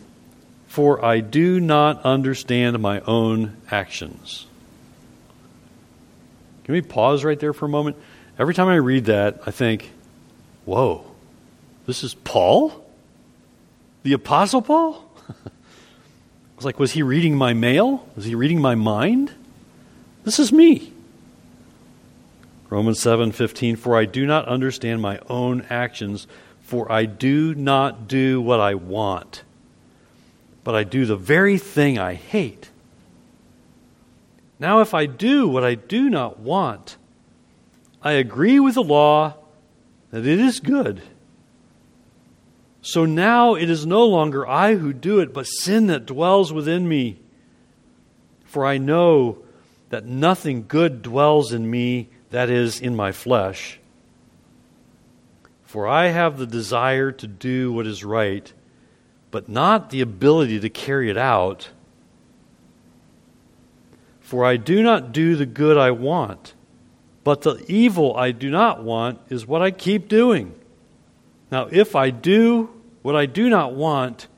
[0.73, 4.47] For I do not understand my own actions.
[6.65, 7.99] Can we pause right there for a moment?
[8.39, 9.91] Every time I read that, I think,
[10.65, 11.05] whoa,
[11.85, 12.91] this is Paul?
[14.03, 15.05] The Apostle Paul?
[15.29, 15.51] I
[16.57, 18.09] was like, was he reading my mail?
[18.17, 19.31] Was he reading my mind?
[20.25, 20.91] This is me.
[22.71, 26.27] Romans 7:15 For I do not understand my own actions
[26.63, 29.43] for I do not do what I want
[30.65, 32.71] but I do the very thing I hate
[34.63, 36.97] now, if I do what I do not want,
[38.01, 39.35] I agree with the law
[40.13, 41.03] that it is good.
[42.81, 46.89] So now it is no longer I who do it, but sin that dwells within
[46.89, 47.19] me.
[48.45, 49.39] For I know
[49.89, 53.81] that nothing good dwells in me, that is, in my flesh.
[55.65, 58.53] For I have the desire to do what is right,
[59.33, 61.71] but not the ability to carry it out.
[64.21, 66.55] For I do not do the good I want,
[67.25, 70.55] but the evil I do not want is what I keep doing.
[71.51, 74.29] Now, if I do what I do not want,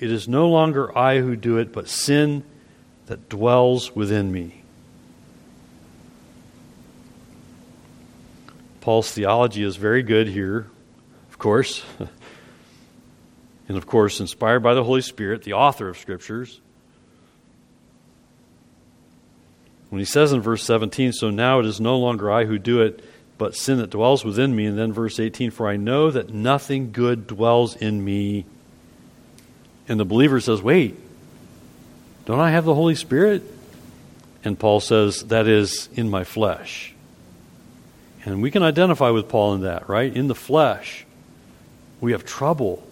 [0.00, 2.44] it is no longer I who do it, but sin
[3.06, 4.62] that dwells within me.
[8.80, 10.66] Paul's theology is very good here,
[11.30, 11.84] of course.
[13.68, 16.60] and of course, inspired by the Holy Spirit, the author of Scriptures.
[19.88, 22.82] When he says in verse 17, So now it is no longer I who do
[22.82, 23.02] it,
[23.38, 24.66] but sin that dwells within me.
[24.66, 28.44] And then verse 18, For I know that nothing good dwells in me.
[29.88, 30.98] And the believer says, Wait,
[32.26, 33.42] don't I have the Holy Spirit?
[34.42, 36.94] And Paul says, That is in my flesh.
[38.24, 40.14] And we can identify with Paul in that, right?
[40.14, 41.06] In the flesh,
[42.00, 42.82] we have trouble.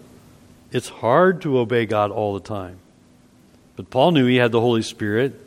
[0.72, 2.78] It's hard to obey God all the time.
[3.76, 5.38] But Paul knew he had the Holy Spirit.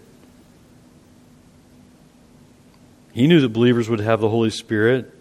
[3.11, 5.11] He knew that believers would have the Holy Spirit.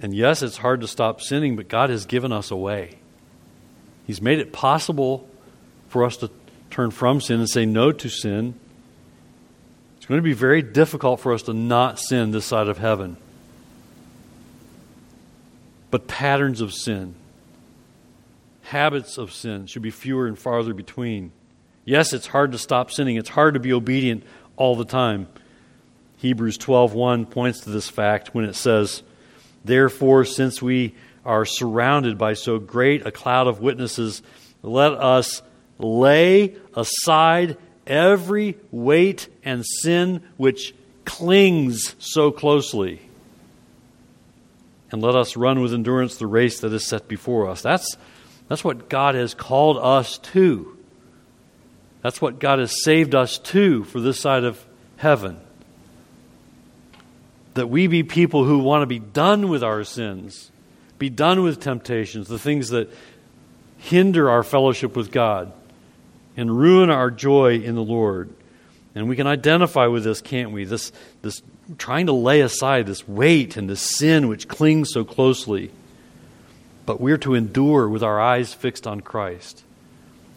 [0.00, 2.96] And yes, it's hard to stop sinning, but God has given us a way.
[4.06, 5.28] He's made it possible
[5.88, 6.30] for us to
[6.70, 8.54] turn from sin and say no to sin.
[9.98, 13.18] It's going to be very difficult for us to not sin this side of heaven.
[15.90, 17.14] But patterns of sin,
[18.70, 21.32] habits of sin should be fewer and farther between.
[21.84, 23.16] Yes, it's hard to stop sinning.
[23.16, 24.22] It's hard to be obedient
[24.56, 25.26] all the time.
[26.18, 29.02] Hebrews 12:1 points to this fact when it says,
[29.64, 34.22] "Therefore, since we are surrounded by so great a cloud of witnesses,
[34.62, 35.42] let us
[35.78, 37.56] lay aside
[37.86, 43.00] every weight and sin which clings so closely,
[44.92, 47.96] and let us run with endurance the race that is set before us." That's
[48.50, 50.76] that's what God has called us to.
[52.02, 54.62] That's what God has saved us to for this side of
[54.96, 55.40] heaven
[57.54, 60.50] that we be people who want to be done with our sins,
[60.98, 62.92] be done with temptations, the things that
[63.78, 65.52] hinder our fellowship with God
[66.36, 68.30] and ruin our joy in the Lord.
[68.94, 70.64] And we can identify with this, can't we?
[70.64, 71.42] This, this
[71.78, 75.70] trying to lay aside this weight and this sin which clings so closely.
[76.86, 79.64] But we're to endure with our eyes fixed on Christ,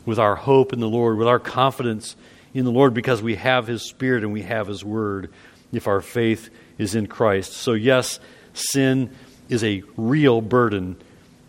[0.05, 2.15] with our hope in the Lord, with our confidence
[2.53, 5.29] in the Lord because we have His Spirit and we have His Word.
[5.71, 7.53] If our faith is in Christ.
[7.53, 8.19] So, yes,
[8.53, 9.09] sin
[9.49, 10.95] is a real burden,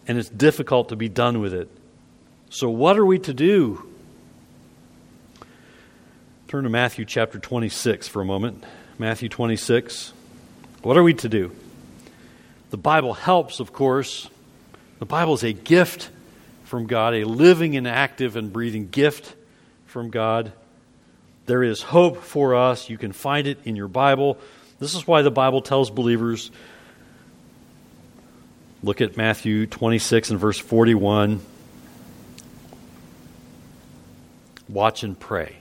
[0.07, 1.68] and it's difficult to be done with it.
[2.50, 3.87] So, what are we to do?
[6.48, 8.64] Turn to Matthew chapter 26 for a moment.
[8.98, 10.12] Matthew 26.
[10.83, 11.50] What are we to do?
[12.70, 14.28] The Bible helps, of course.
[15.04, 16.08] The Bible is a gift
[16.64, 19.34] from God, a living and active and breathing gift
[19.84, 20.50] from God.
[21.44, 22.88] There is hope for us.
[22.88, 24.38] You can find it in your Bible.
[24.78, 26.50] This is why the Bible tells believers
[28.82, 31.40] look at Matthew 26 and verse 41.
[34.70, 35.54] Watch and pray.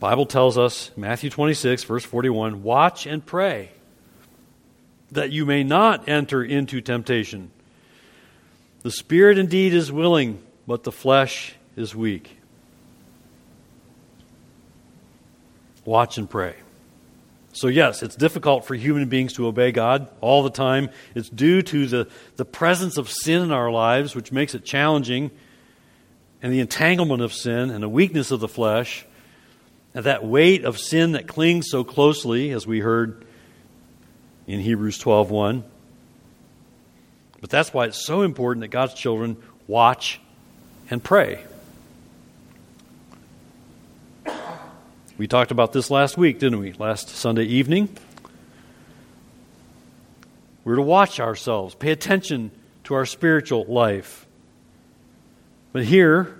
[0.00, 3.68] Bible tells us, Matthew 26, verse 41, watch and pray
[5.14, 7.50] that you may not enter into temptation.
[8.82, 12.38] The spirit indeed is willing, but the flesh is weak.
[15.84, 16.54] Watch and pray.
[17.52, 20.90] So, yes, it's difficult for human beings to obey God all the time.
[21.14, 25.30] It's due to the, the presence of sin in our lives, which makes it challenging,
[26.42, 29.06] and the entanglement of sin and the weakness of the flesh,
[29.94, 33.24] and that weight of sin that clings so closely, as we heard
[34.46, 35.64] in Hebrews 12:1.
[37.40, 40.20] But that's why it's so important that God's children watch
[40.90, 41.44] and pray.
[45.16, 46.72] We talked about this last week, didn't we?
[46.72, 47.88] Last Sunday evening.
[50.64, 52.50] We're to watch ourselves, pay attention
[52.84, 54.26] to our spiritual life.
[55.72, 56.34] But here,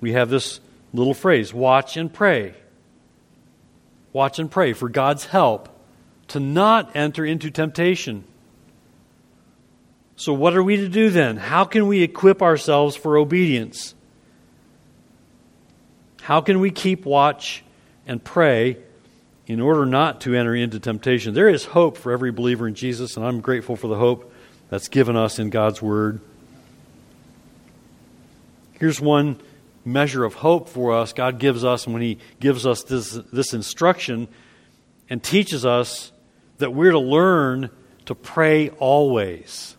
[0.00, 0.60] we have this
[0.92, 2.54] little phrase watch and pray.
[4.12, 5.68] Watch and pray for God's help
[6.28, 8.24] to not enter into temptation.
[10.16, 11.36] So, what are we to do then?
[11.36, 13.94] How can we equip ourselves for obedience?
[16.20, 17.64] How can we keep watch
[18.06, 18.78] and pray
[19.46, 21.34] in order not to enter into temptation?
[21.34, 24.32] There is hope for every believer in Jesus, and I'm grateful for the hope
[24.68, 26.20] that's given us in God's Word.
[28.72, 29.40] Here's one
[29.84, 34.28] measure of hope for us God gives us when He gives us this, this instruction
[35.08, 36.12] and teaches us
[36.58, 37.70] that we're to learn
[38.06, 39.76] to pray always.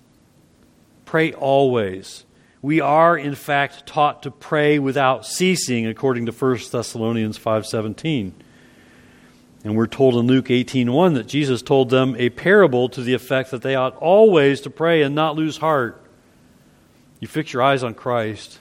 [1.06, 2.26] Pray always
[2.62, 8.34] we are in fact taught to pray without ceasing according to 1 Thessalonians 5:17.
[9.63, 13.52] And we're told in Luke 18:1 that Jesus told them a parable to the effect
[13.52, 16.02] that they ought always to pray and not lose heart.
[17.20, 18.60] You fix your eyes on Christ.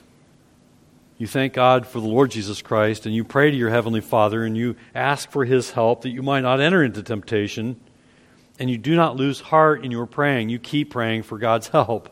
[1.17, 4.45] You thank God for the Lord Jesus Christ and you pray to your heavenly Father
[4.45, 7.75] and you ask for his help that you might not enter into temptation.
[8.59, 10.49] And you do not lose heart in your praying.
[10.49, 12.09] You keep praying for God's help.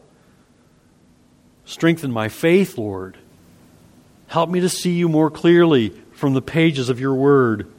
[1.66, 3.18] Strengthen my faith, Lord.
[4.28, 7.70] Help me to see you more clearly from the pages of your word.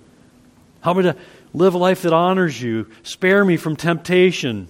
[0.83, 1.17] Help me to
[1.55, 2.87] live a life that honors you.
[3.03, 4.69] Spare me from temptation.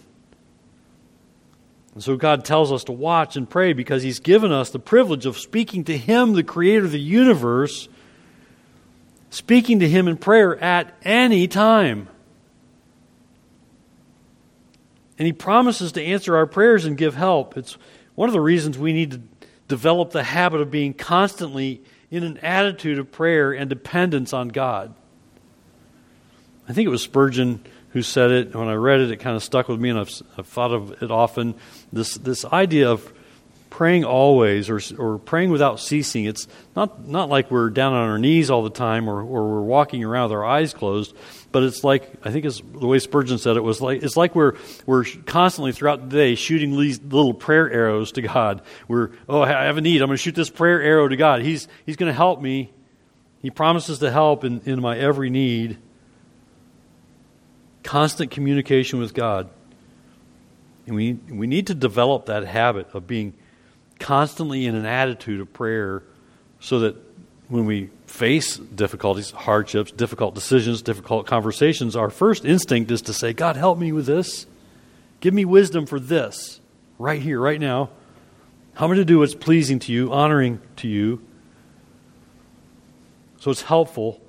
[1.94, 5.26] And so God tells us to watch and pray because He's given us the privilege
[5.26, 7.88] of speaking to Him, the Creator of the universe,
[9.30, 12.08] speaking to Him in prayer at any time.
[15.18, 17.56] And He promises to answer our prayers and give help.
[17.56, 17.76] It's
[18.14, 19.20] one of the reasons we need to
[19.68, 24.94] develop the habit of being constantly in an attitude of prayer and dependence on God.
[26.68, 28.54] I think it was Spurgeon who said it.
[28.54, 31.02] When I read it, it kind of stuck with me, and I've, I've thought of
[31.02, 31.54] it often.
[31.92, 33.12] This, this idea of
[33.70, 36.24] praying always or, or praying without ceasing.
[36.24, 39.62] It's not, not like we're down on our knees all the time or, or we're
[39.62, 41.14] walking around with our eyes closed,
[41.50, 44.34] but it's like, I think it's the way Spurgeon said it was like, it's like
[44.34, 48.62] we're, we're constantly throughout the day shooting these little prayer arrows to God.
[48.86, 50.02] We're, oh, I have a need.
[50.02, 51.40] I'm going to shoot this prayer arrow to God.
[51.40, 52.70] He's, he's going to help me.
[53.40, 55.78] He promises to help in, in my every need.
[57.82, 59.48] Constant communication with God.
[60.86, 63.32] And we, we need to develop that habit of being
[63.98, 66.02] constantly in an attitude of prayer
[66.60, 66.96] so that
[67.48, 73.32] when we face difficulties, hardships, difficult decisions, difficult conversations, our first instinct is to say,
[73.32, 74.46] God, help me with this.
[75.20, 76.60] Give me wisdom for this,
[76.98, 77.90] right here, right now.
[78.74, 81.20] How Help me to do what's pleasing to you, honoring to you.
[83.40, 84.20] So it's helpful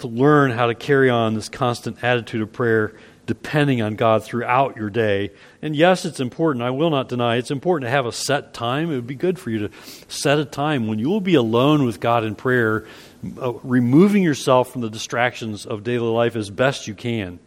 [0.00, 2.94] to learn how to carry on this constant attitude of prayer
[3.26, 5.30] depending on God throughout your day.
[5.60, 6.64] And yes, it's important.
[6.64, 8.90] I will not deny it's important to have a set time.
[8.90, 9.70] It would be good for you to
[10.08, 12.84] set a time when you will be alone with God in prayer,
[13.40, 17.38] uh, removing yourself from the distractions of daily life as best you can.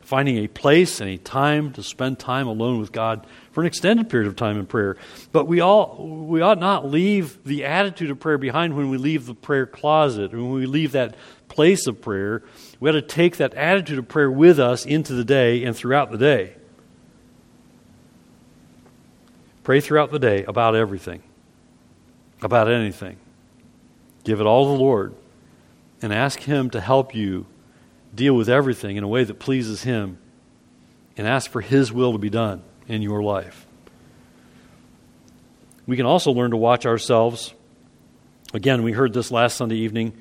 [0.00, 4.08] Finding a place and a time to spend time alone with God for an extended
[4.08, 4.96] period of time in prayer.
[5.32, 5.96] But we all
[6.28, 10.30] we ought not leave the attitude of prayer behind when we leave the prayer closet,
[10.30, 11.16] when we leave that
[11.48, 12.44] place of prayer
[12.78, 16.10] we ought to take that attitude of prayer with us into the day and throughout
[16.10, 16.54] the day.
[19.64, 21.22] Pray throughout the day about everything,
[22.42, 23.16] about anything.
[24.24, 25.14] Give it all to the Lord
[26.02, 27.46] and ask Him to help you
[28.14, 30.18] deal with everything in a way that pleases Him
[31.16, 33.66] and ask for His will to be done in your life.
[35.86, 37.54] We can also learn to watch ourselves.
[38.52, 40.12] Again, we heard this last Sunday evening.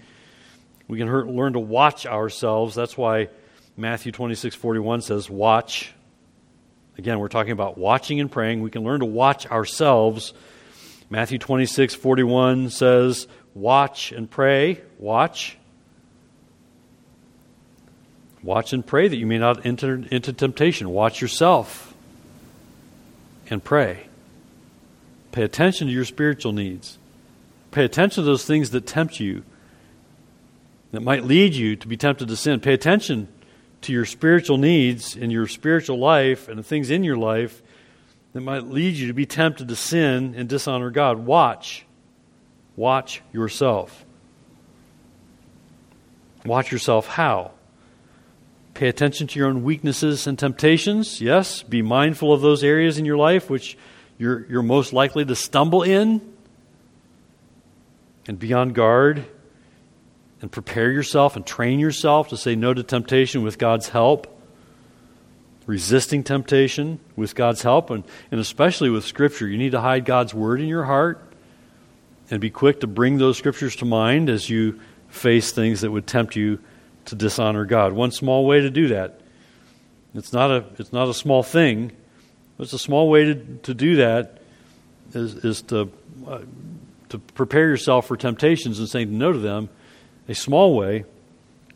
[0.88, 2.76] We can learn to watch ourselves.
[2.76, 3.30] That's why
[3.78, 5.94] Matthew 26 41 says, Watch.
[6.98, 8.62] Again, we're talking about watching and praying.
[8.62, 10.34] We can learn to watch ourselves.
[11.10, 14.82] Matthew 26 41 says, Watch and pray.
[15.00, 15.58] Watch.
[18.44, 20.90] Watch and pray that you may not enter into temptation.
[20.90, 21.96] Watch yourself
[23.50, 24.08] and pray.
[25.32, 26.98] Pay attention to your spiritual needs.
[27.72, 29.44] Pay attention to those things that tempt you,
[30.96, 32.60] that might lead you to be tempted to sin.
[32.60, 33.28] Pay attention
[33.82, 37.62] to your spiritual needs in your spiritual life and the things in your life
[38.34, 41.20] that might lead you to be tempted to sin and dishonor God.
[41.20, 41.86] Watch.
[42.76, 44.06] Watch yourself.
[46.46, 47.52] Watch yourself how?
[48.74, 51.22] Pay attention to your own weaknesses and temptations.
[51.22, 53.78] Yes, be mindful of those areas in your life which
[54.18, 56.22] you're, you're most likely to stumble in.
[58.28, 59.26] And be on guard
[60.42, 64.32] and prepare yourself and train yourself to say no to temptation with God's help.
[65.66, 69.48] Resisting temptation with God's help, and, and especially with Scripture.
[69.48, 71.20] You need to hide God's Word in your heart
[72.30, 74.80] and be quick to bring those Scriptures to mind as you
[75.10, 76.60] face things that would tempt you
[77.06, 77.94] to dishonor God.
[77.94, 79.22] One small way to do that.
[80.14, 81.92] It's not a, it's not a small thing.
[82.60, 84.42] It's a small way to, to do that
[85.14, 85.92] is, is to,
[86.28, 86.40] uh,
[87.10, 89.70] to prepare yourself for temptations and saying no to them
[90.28, 91.05] a small way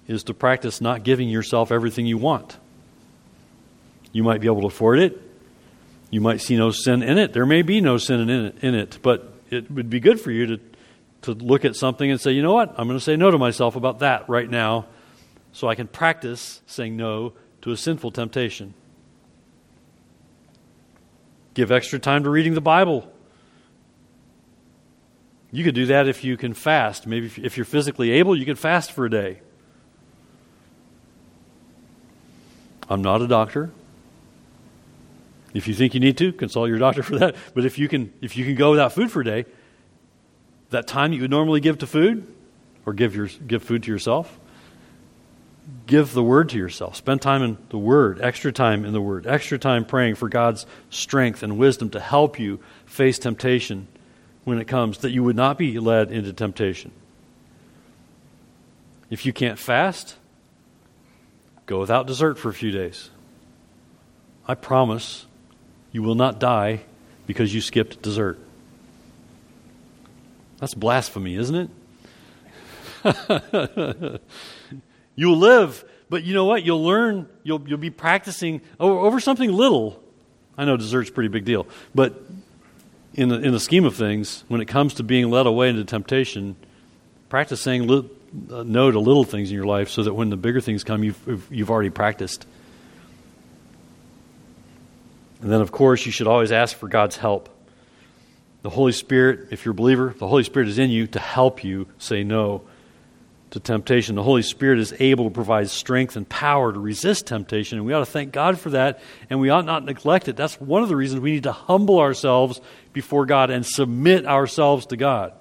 [0.07, 2.57] is to practice not giving yourself everything you want.
[4.11, 5.21] You might be able to afford it.
[6.09, 7.33] You might see no sin in it.
[7.33, 10.31] There may be no sin in it, in it but it would be good for
[10.31, 10.59] you to,
[11.23, 12.69] to look at something and say, you know what?
[12.77, 14.87] I'm going to say no to myself about that right now
[15.51, 18.73] so I can practice saying no to a sinful temptation.
[21.53, 23.11] Give extra time to reading the Bible.
[25.51, 27.07] You could do that if you can fast.
[27.07, 29.39] Maybe if you're physically able, you can fast for a day.
[32.87, 33.71] I'm not a doctor.
[35.53, 37.35] If you think you need to, consult your doctor for that.
[37.55, 39.45] But if you can, if you can go without food for a day,
[40.69, 42.27] that time you would normally give to food,
[42.85, 44.39] or give your give food to yourself,
[45.87, 46.95] give the word to yourself.
[46.95, 50.67] Spend time in the word, extra time in the word, extra time praying for God's
[50.91, 53.87] strength and wisdom to help you face temptation
[54.49, 56.91] when it comes, that you would not be led into temptation.
[59.09, 60.15] If you can't fast,
[61.65, 63.09] go without dessert for a few days.
[64.47, 65.25] I promise
[65.91, 66.81] you will not die
[67.25, 68.39] because you skipped dessert.
[70.57, 71.69] That's blasphemy, isn't it?
[75.15, 76.63] you'll live, but you know what?
[76.63, 80.03] You'll learn, you'll, you'll be practicing over, over something little.
[80.57, 82.21] I know dessert's a pretty big deal, but
[83.19, 85.83] in the, in the scheme of things, when it comes to being led away into
[85.83, 86.55] temptation,
[87.27, 88.09] practice saying li-
[88.49, 91.03] uh, no to little things in your life so that when the bigger things come,
[91.03, 92.47] you've, you've already practiced.
[95.41, 97.49] And then, of course, you should always ask for God's help.
[98.61, 101.61] The Holy Spirit, if you're a believer, the Holy Spirit is in you to help
[101.61, 102.61] you say no
[103.51, 104.15] to temptation.
[104.15, 107.93] The Holy Spirit is able to provide strength and power to resist temptation, and we
[107.93, 110.35] ought to thank God for that, and we ought not neglect it.
[110.35, 112.61] That's one of the reasons we need to humble ourselves
[112.93, 115.33] before God and submit ourselves to God.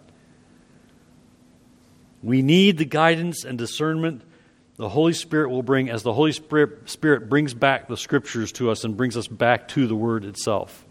[2.22, 4.22] We need the guidance and discernment
[4.78, 8.84] the Holy Spirit will bring as the Holy Spirit, brings back the Scriptures to us
[8.84, 10.86] and brings us back to the Word itself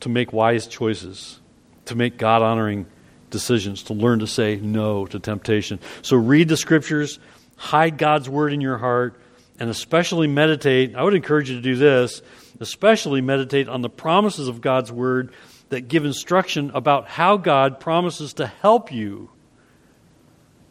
[0.00, 1.40] to make wise choices,
[1.86, 2.84] to make God honoring
[3.30, 5.78] decisions, to learn to say no to temptation.
[6.02, 7.18] So read the scriptures,
[7.56, 9.20] hide God's word in your heart,
[9.58, 10.94] and especially meditate.
[10.94, 12.22] I would encourage you to do this,
[12.60, 15.32] especially meditate on the promises of God's word
[15.68, 19.30] that give instruction about how God promises to help you.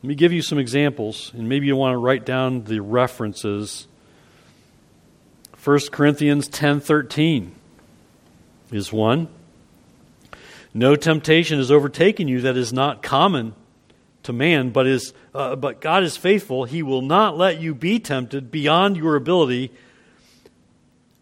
[0.01, 3.87] Let me give you some examples, and maybe you want to write down the references.
[5.63, 7.53] 1 Corinthians 10:13
[8.71, 9.27] is one.
[10.75, 13.55] No temptation has overtaken you that is not common
[14.23, 16.65] to man, but is uh, but God is faithful.
[16.65, 19.71] He will not let you be tempted beyond your ability.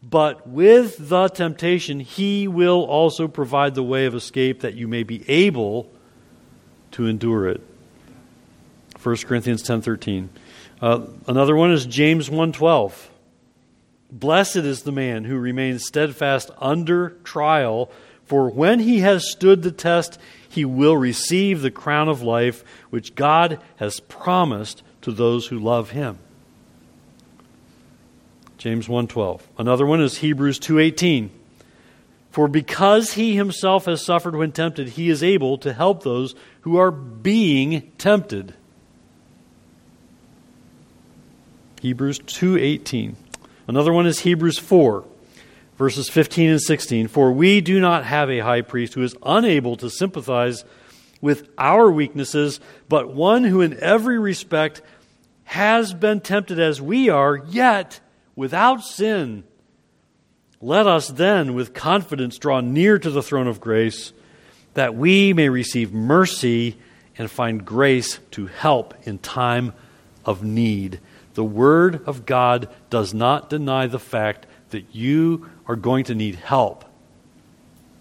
[0.01, 5.04] But with the temptation, he will also provide the way of escape that you may
[5.04, 5.88] be able
[6.91, 7.62] to endure it.
[9.04, 10.30] 1 Corinthians 10:13.
[10.82, 13.12] Uh, another one is James 1:12.
[14.12, 17.91] Blessed is the man who remains steadfast under trial,
[18.26, 23.15] for when he has stood the test, he will receive the crown of life which
[23.15, 26.19] God has promised to those who love him.
[28.57, 29.41] James 1:12.
[29.57, 31.32] Another one is Hebrews 2:18.
[32.32, 36.78] For because he himself has suffered when tempted, he is able to help those who
[36.78, 38.53] are being tempted.
[41.82, 43.17] Hebrews 2:18.
[43.67, 45.03] Another one is Hebrews 4
[45.78, 47.07] verses 15 and 16.
[47.07, 50.65] For we do not have a high priest who is unable to sympathize
[51.21, 52.59] with our weaknesses,
[52.89, 54.82] but one who in every respect
[55.45, 57.99] has been tempted as we are, yet
[58.36, 59.43] without sin.
[60.61, 64.13] Let us then, with confidence, draw near to the throne of grace,
[64.74, 66.78] that we may receive mercy
[67.17, 69.74] and find grace to help in time
[70.26, 70.99] of need.
[71.34, 76.36] The Word of God does not deny the fact that you are going to need
[76.36, 76.86] help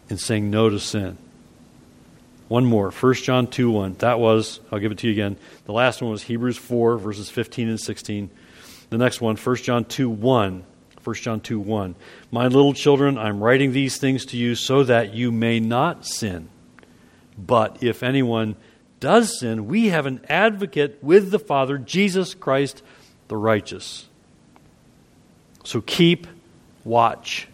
[0.08, 1.16] in saying no to sin.
[2.48, 3.94] One more, 1 John 2 1.
[4.00, 5.36] That was, I'll give it to you again.
[5.64, 8.30] The last one was Hebrews 4, verses 15 and 16.
[8.90, 10.64] The next one, 1 John 2 1.
[11.02, 11.94] 1 John 2 1.
[12.30, 16.48] My little children, I'm writing these things to you so that you may not sin.
[17.38, 18.56] But if anyone
[19.00, 22.82] does sin, we have an advocate with the Father, Jesus Christ
[23.28, 24.08] the righteous.
[25.64, 26.26] So keep
[26.84, 27.48] watch.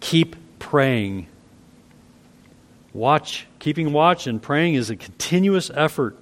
[0.00, 1.26] Keep praying.
[2.92, 6.16] Watch, keeping watch and praying is a continuous effort.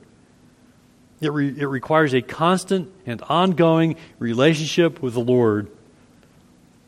[1.20, 5.70] It, re, it requires a constant and ongoing relationship with the Lord.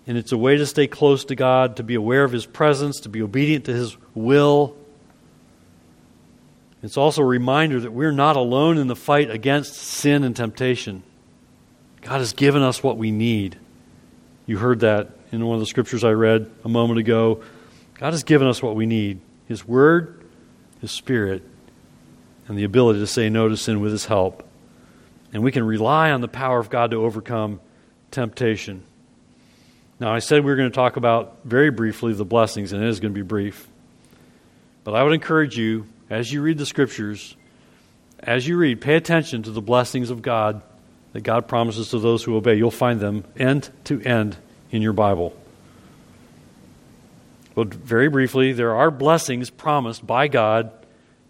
[0.07, 3.01] And it's a way to stay close to God, to be aware of His presence,
[3.01, 4.77] to be obedient to His will.
[6.83, 11.03] It's also a reminder that we're not alone in the fight against sin and temptation.
[12.03, 13.59] God has given us what we need.
[14.47, 17.43] You heard that in one of the scriptures I read a moment ago.
[17.95, 20.25] God has given us what we need His Word,
[20.81, 21.43] His Spirit,
[22.49, 24.49] and the ability to say no to sin with His help.
[25.33, 27.61] And we can rely on the power of God to overcome
[28.11, 28.83] temptation.
[30.01, 32.89] Now, I said we were going to talk about very briefly the blessings, and it
[32.89, 33.69] is going to be brief.
[34.85, 37.37] But I would encourage you, as you read the scriptures,
[38.21, 40.63] as you read, pay attention to the blessings of God
[41.13, 42.55] that God promises to those who obey.
[42.55, 44.39] You'll find them end to end
[44.71, 45.37] in your Bible.
[47.55, 50.71] Well, very briefly, there are blessings promised by God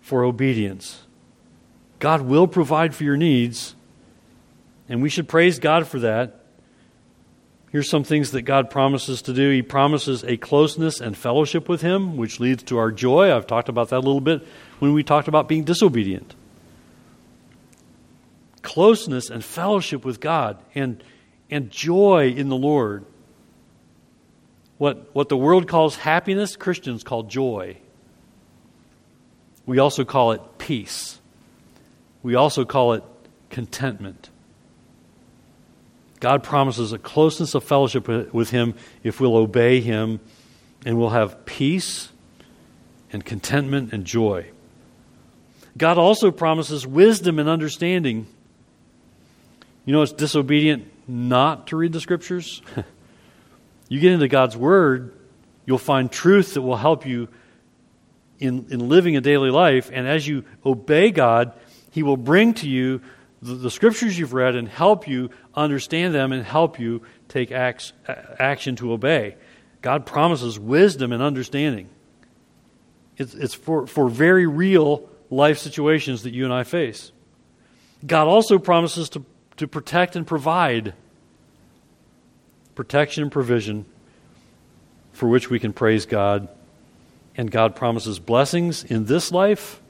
[0.01, 1.03] for obedience.
[1.99, 3.74] God will provide for your needs,
[4.89, 6.41] and we should praise God for that.
[7.70, 9.51] Here's some things that God promises to do.
[9.51, 13.34] He promises a closeness and fellowship with Him, which leads to our joy.
[13.34, 14.47] I've talked about that a little bit
[14.78, 16.34] when we talked about being disobedient.
[18.62, 21.03] Closeness and fellowship with God and,
[21.51, 23.05] and joy in the Lord.
[24.79, 27.79] What, what the world calls happiness, Christians call joy.
[29.64, 31.18] We also call it peace.
[32.22, 33.03] We also call it
[33.51, 34.31] contentment.
[36.20, 40.20] God promises a closeness of fellowship with Him if we'll obey Him,
[40.85, 42.11] and we'll have peace
[43.12, 44.47] and contentment and joy.
[45.77, 48.27] God also promises wisdom and understanding.
[49.85, 52.62] You know, it's disobedient not to read the Scriptures.
[53.89, 55.14] you get into God's Word,
[55.64, 57.28] you'll find truth that will help you
[58.39, 61.53] in, in living a daily life, and as you obey God,
[61.91, 63.01] He will bring to you
[63.41, 67.93] the, the scriptures you've read and help you understand them and help you take acts,
[68.39, 69.37] action to obey.
[69.82, 71.89] God promises wisdom and understanding.
[73.16, 77.12] It's, it's for, for very real life situations that you and I face.
[78.07, 79.24] God also promises to,
[79.57, 80.95] to protect and provide
[82.77, 83.87] protection and provision
[85.12, 86.49] for which we can praise God.
[87.37, 89.81] And God promises blessings in this life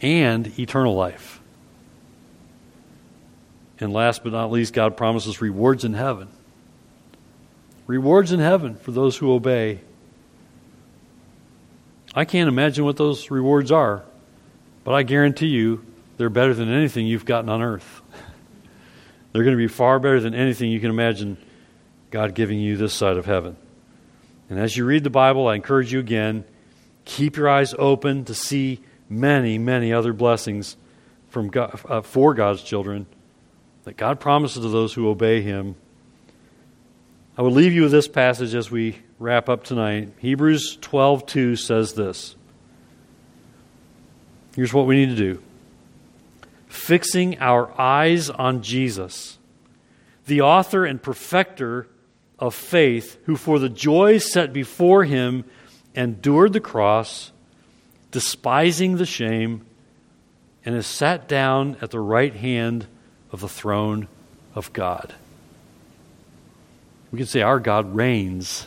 [0.00, 1.40] and eternal life.
[3.78, 6.28] And last but not least, God promises rewards in heaven.
[7.86, 9.80] Rewards in heaven for those who obey.
[12.14, 14.02] I can't imagine what those rewards are,
[14.82, 15.84] but I guarantee you
[16.16, 18.00] they're better than anything you've gotten on earth.
[19.32, 21.36] they're going to be far better than anything you can imagine
[22.10, 23.56] God giving you this side of heaven.
[24.48, 26.44] And as you read the Bible, I encourage you again
[27.06, 30.76] keep your eyes open to see many, many other blessings
[31.28, 33.06] from God, uh, for God's children
[33.84, 35.76] that God promises to those who obey Him.
[37.38, 40.12] I will leave you with this passage as we wrap up tonight.
[40.18, 42.34] Hebrews 12:2 says this.
[44.54, 45.42] Here's what we need to do.
[46.66, 49.38] Fixing our eyes on Jesus,
[50.26, 51.86] the author and perfecter
[52.38, 55.44] of faith, who for the joy set before him
[55.94, 57.32] endured the cross,
[58.10, 59.64] despising the shame,
[60.64, 62.86] and is sat down at the right hand
[63.32, 64.08] of the throne
[64.54, 65.14] of God.
[67.10, 68.66] We can say, Our God reigns.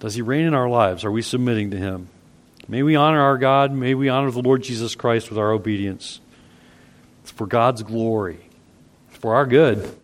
[0.00, 1.04] Does he reign in our lives?
[1.04, 2.08] Are we submitting to him?
[2.68, 3.72] May we honor our God.
[3.72, 6.20] May we honor the Lord Jesus Christ with our obedience.
[7.22, 8.40] It's for God's glory,
[9.08, 9.96] it's for our good.